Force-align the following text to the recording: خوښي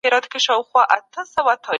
خوښي 0.09 1.69